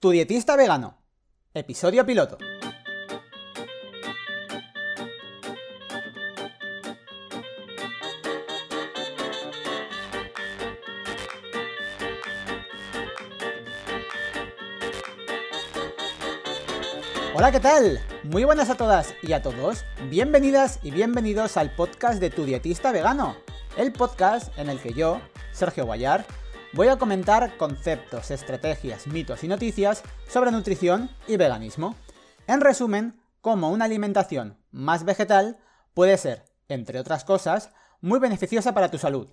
[0.00, 0.96] Tu dietista vegano.
[1.54, 2.38] Episodio piloto.
[17.34, 18.00] Hola, ¿qué tal?
[18.22, 19.84] Muy buenas a todas y a todos.
[20.08, 23.34] Bienvenidas y bienvenidos al podcast de Tu dietista vegano.
[23.76, 25.20] El podcast en el que yo,
[25.50, 26.24] Sergio Guayar,
[26.78, 31.96] voy a comentar conceptos, estrategias, mitos y noticias sobre nutrición y veganismo.
[32.46, 35.58] En resumen, cómo una alimentación más vegetal
[35.92, 39.26] puede ser, entre otras cosas, muy beneficiosa para tu salud.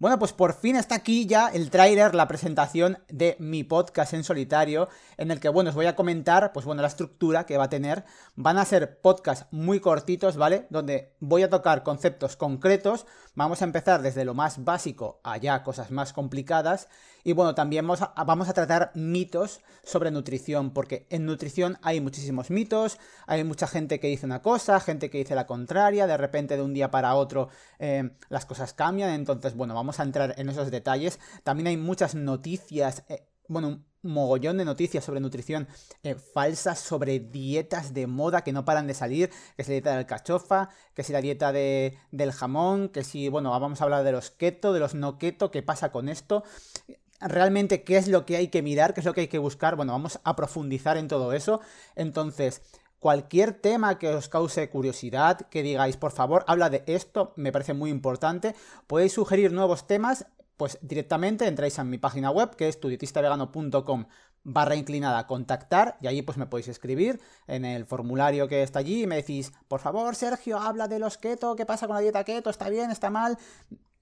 [0.00, 4.22] Bueno, pues por fin está aquí ya el trailer, la presentación de mi podcast en
[4.22, 7.64] solitario, en el que, bueno, os voy a comentar, pues bueno, la estructura que va
[7.64, 8.04] a tener.
[8.36, 10.68] Van a ser podcasts muy cortitos, ¿vale?
[10.70, 13.06] Donde voy a tocar conceptos concretos.
[13.34, 16.86] Vamos a empezar desde lo más básico allá cosas más complicadas.
[17.24, 22.00] Y bueno, también vamos a, vamos a tratar mitos sobre nutrición, porque en nutrición hay
[22.00, 26.16] muchísimos mitos, hay mucha gente que dice una cosa, gente que dice la contraria, de
[26.16, 30.34] repente de un día para otro eh, las cosas cambian, entonces bueno, vamos a entrar
[30.38, 31.18] en esos detalles.
[31.44, 35.66] También hay muchas noticias, eh, bueno, un mogollón de noticias sobre nutrición
[36.02, 39.96] eh, falsas, sobre dietas de moda que no paran de salir, que es la dieta
[39.96, 44.04] del cachofa, que es la dieta de, del jamón, que si, bueno, vamos a hablar
[44.04, 46.44] de los keto, de los no keto, qué pasa con esto
[47.20, 49.76] realmente qué es lo que hay que mirar, qué es lo que hay que buscar.
[49.76, 51.60] Bueno, vamos a profundizar en todo eso.
[51.96, 52.62] Entonces,
[52.98, 57.74] cualquier tema que os cause curiosidad, que digáis, por favor, habla de esto, me parece
[57.74, 58.54] muy importante.
[58.86, 64.06] Podéis sugerir nuevos temas, pues directamente entráis a mi página web, que es tudietistavegano.com
[64.44, 69.02] barra inclinada contactar y ahí pues me podéis escribir en el formulario que está allí
[69.02, 72.24] y me decís, por favor Sergio, habla de los keto, ¿qué pasa con la dieta
[72.24, 72.48] keto?
[72.48, 72.90] ¿Está bien?
[72.90, 73.36] ¿Está mal?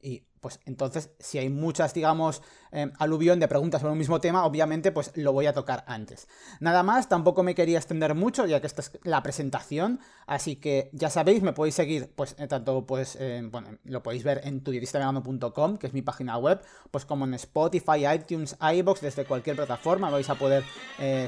[0.01, 4.47] Y pues entonces, si hay muchas, digamos, eh, aluvión de preguntas sobre un mismo tema,
[4.47, 6.29] obviamente, pues lo voy a tocar antes.
[6.61, 10.89] Nada más, tampoco me quería extender mucho, ya que esta es la presentación, así que
[10.93, 14.63] ya sabéis, me podéis seguir, pues, eh, tanto, pues, eh, bueno, lo podéis ver en
[14.63, 16.63] tudietistavegano.com, que es mi página web,
[16.93, 20.63] pues como en Spotify, iTunes, iBox, desde cualquier plataforma vais a poder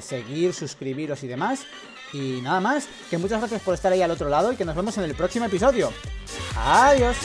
[0.01, 1.67] seguir, suscribiros y demás.
[2.13, 4.77] Y nada más, que muchas gracias por estar ahí al otro lado y que nos
[4.77, 5.93] vemos en el próximo episodio.
[6.57, 7.17] Adiós.